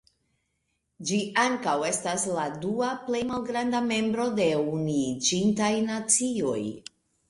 [1.09, 6.63] Ĝi ankaŭ estas la dua plej malgranda membro de Unuiĝintaj Nacioj.